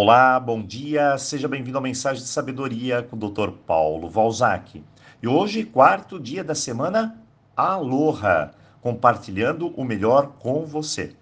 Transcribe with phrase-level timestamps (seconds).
[0.00, 3.50] Olá, bom dia, seja bem-vindo ao Mensagem de Sabedoria com o Dr.
[3.66, 4.80] Paulo Valzac.
[5.20, 7.20] E hoje, quarto dia da semana,
[7.56, 11.16] Aloha, compartilhando o melhor com você.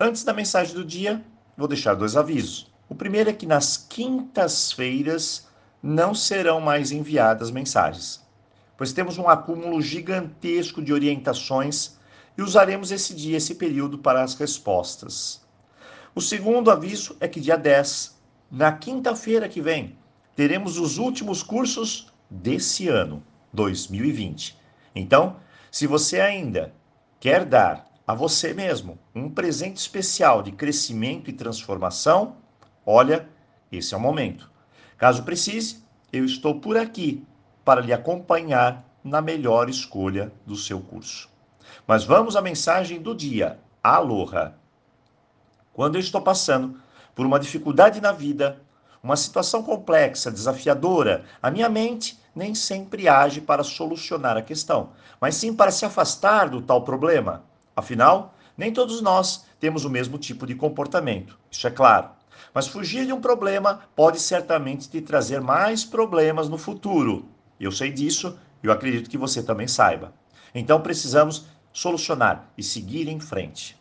[0.00, 1.22] Antes da mensagem do dia,
[1.58, 2.72] vou deixar dois avisos.
[2.88, 5.46] O primeiro é que nas quintas-feiras
[5.82, 8.26] não serão mais enviadas mensagens,
[8.78, 11.98] pois temos um acúmulo gigantesco de orientações
[12.38, 15.45] e usaremos esse dia, esse período para as respostas.
[16.16, 18.18] O segundo aviso é que dia 10,
[18.50, 19.98] na quinta-feira que vem,
[20.34, 24.56] teremos os últimos cursos desse ano, 2020.
[24.94, 25.36] Então,
[25.70, 26.74] se você ainda
[27.20, 32.38] quer dar a você mesmo um presente especial de crescimento e transformação,
[32.86, 33.28] olha,
[33.70, 34.50] esse é o momento.
[34.96, 37.26] Caso precise, eu estou por aqui
[37.62, 41.28] para lhe acompanhar na melhor escolha do seu curso.
[41.86, 43.60] Mas vamos à mensagem do dia.
[43.82, 44.54] Aloha!
[45.76, 46.80] Quando eu estou passando
[47.14, 48.62] por uma dificuldade na vida,
[49.02, 55.34] uma situação complexa, desafiadora, a minha mente nem sempre age para solucionar a questão, mas
[55.34, 57.44] sim para se afastar do tal problema.
[57.76, 62.08] Afinal, nem todos nós temos o mesmo tipo de comportamento, isso é claro.
[62.54, 67.28] Mas fugir de um problema pode certamente te trazer mais problemas no futuro.
[67.60, 70.14] Eu sei disso e eu acredito que você também saiba.
[70.54, 73.76] Então precisamos solucionar e seguir em frente.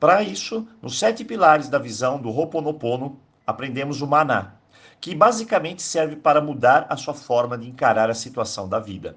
[0.00, 4.54] Para isso, nos sete pilares da visão do Ho'oponopono, aprendemos o maná,
[5.00, 9.16] que basicamente serve para mudar a sua forma de encarar a situação da vida.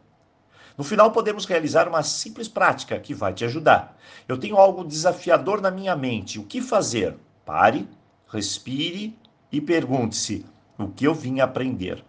[0.75, 3.95] No final, podemos realizar uma simples prática que vai te ajudar.
[4.27, 6.39] Eu tenho algo desafiador na minha mente.
[6.39, 7.15] O que fazer?
[7.45, 7.87] Pare,
[8.27, 9.15] respire
[9.52, 10.43] e pergunte-se:
[10.79, 12.03] o que eu vim aprender?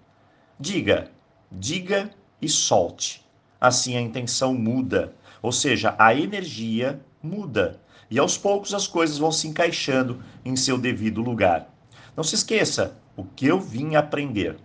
[0.59, 1.11] Diga,
[1.51, 3.23] diga e solte.
[3.61, 9.33] Assim a intenção muda, ou seja, a energia muda e aos poucos as coisas vão
[9.33, 11.69] se encaixando em seu devido lugar.
[12.17, 14.59] Não se esqueça o que eu vim aprender.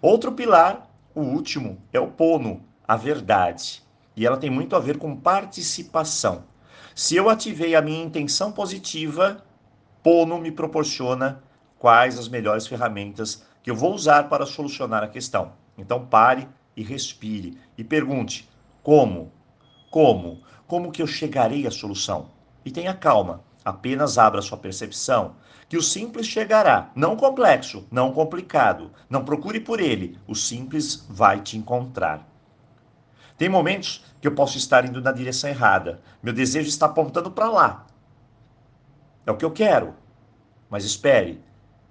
[0.00, 3.82] Outro pilar, o último, é o pono, a verdade.
[4.16, 6.44] E ela tem muito a ver com participação.
[6.94, 9.44] Se eu ativei a minha intenção positiva,
[10.02, 11.42] pono me proporciona
[11.78, 15.52] quais as melhores ferramentas que eu vou usar para solucionar a questão.
[15.76, 18.48] Então pare e respire e pergunte:
[18.82, 19.32] como?
[19.90, 20.42] Como?
[20.66, 22.30] Como que eu chegarei à solução?
[22.64, 25.36] E tenha calma, apenas abra sua percepção,
[25.68, 28.90] que o simples chegará, não complexo, não complicado.
[29.08, 32.26] Não procure por ele, o simples vai te encontrar.
[33.36, 36.00] Tem momentos que eu posso estar indo na direção errada.
[36.22, 37.86] Meu desejo está apontando para lá.
[39.26, 39.94] É o que eu quero.
[40.70, 41.42] Mas espere,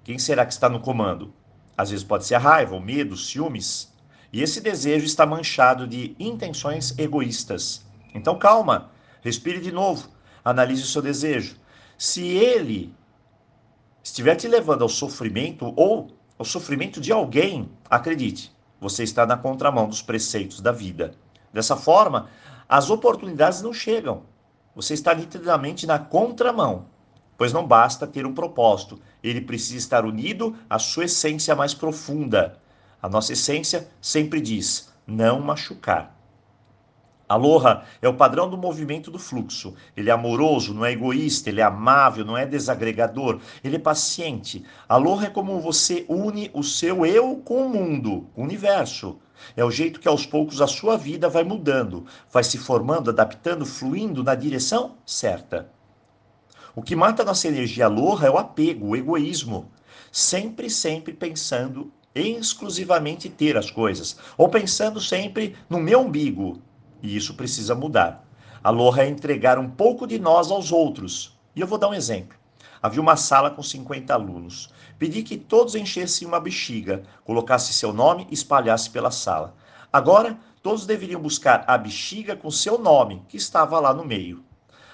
[0.03, 1.33] quem será que está no comando?
[1.77, 3.91] Às vezes pode ser a raiva, o medo, os ciúmes.
[4.31, 7.85] E esse desejo está manchado de intenções egoístas.
[8.13, 8.91] Então calma,
[9.21, 10.13] respire de novo
[10.43, 11.55] analise o seu desejo.
[11.97, 12.93] Se ele
[14.03, 19.87] estiver te levando ao sofrimento ou ao sofrimento de alguém, acredite, você está na contramão
[19.87, 21.15] dos preceitos da vida.
[21.53, 22.29] Dessa forma,
[22.67, 24.23] as oportunidades não chegam.
[24.75, 26.87] Você está nitidamente na contramão,
[27.37, 32.59] pois não basta ter um propósito, ele precisa estar unido à sua essência mais profunda.
[33.01, 36.17] A nossa essência sempre diz: não machucar.
[37.33, 39.73] Aloha é o padrão do movimento do fluxo.
[39.97, 44.63] Ele é amoroso, não é egoísta, ele é amável, não é desagregador, ele é paciente.
[44.87, 49.17] Aloha é como você une o seu eu com o mundo, o universo.
[49.57, 53.65] É o jeito que aos poucos a sua vida vai mudando, vai se formando, adaptando,
[53.65, 55.71] fluindo na direção certa.
[56.75, 59.71] O que mata nossa energia aloha é o apego, o egoísmo.
[60.11, 66.61] Sempre, sempre pensando exclusivamente ter as coisas, ou pensando sempre no meu umbigo,
[67.03, 68.25] e isso precisa mudar.
[68.63, 71.37] Aloha é entregar um pouco de nós aos outros.
[71.53, 72.37] E eu vou dar um exemplo.
[72.81, 74.73] Havia uma sala com 50 alunos.
[74.97, 79.53] Pedi que todos enchessem uma bexiga, colocasse seu nome e espalhasse pela sala.
[79.91, 84.43] Agora, todos deveriam buscar a bexiga com seu nome, que estava lá no meio.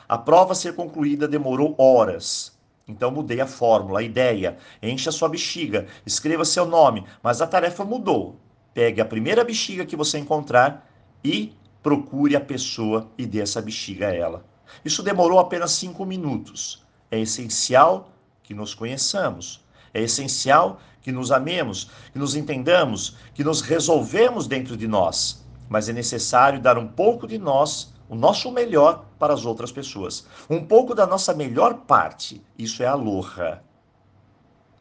[0.08, 2.58] A prova a ser concluída demorou horas.
[2.88, 4.58] Então mudei a fórmula, a ideia.
[4.81, 8.35] Encha sua bexiga, escreva seu nome, mas a tarefa mudou.
[8.73, 10.90] Pegue a primeira bexiga que você encontrar
[11.23, 14.46] e procure a pessoa e dê essa bexiga a ela.
[14.84, 16.85] Isso demorou apenas cinco minutos.
[17.09, 18.11] É essencial
[18.43, 19.66] que nos conheçamos.
[19.93, 25.46] É essencial que nos amemos, que nos entendamos, que nos resolvemos dentro de nós.
[25.67, 30.25] Mas é necessário dar um pouco de nós, o nosso melhor, para as outras pessoas.
[30.49, 32.41] Um pouco da nossa melhor parte.
[32.58, 33.61] Isso é aloha.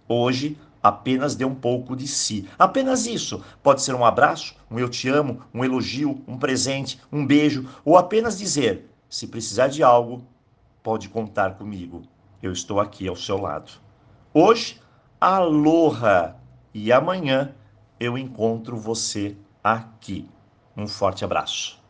[0.08, 2.48] Hoje, Apenas dê um pouco de si.
[2.58, 3.42] Apenas isso.
[3.62, 7.96] Pode ser um abraço, um eu te amo, um elogio, um presente, um beijo, ou
[7.96, 10.22] apenas dizer: se precisar de algo,
[10.82, 12.02] pode contar comigo.
[12.42, 13.72] Eu estou aqui ao seu lado.
[14.32, 14.80] Hoje,
[15.20, 16.36] Aloha!
[16.72, 17.52] E amanhã
[17.98, 20.28] eu encontro você aqui.
[20.76, 21.82] Um forte abraço.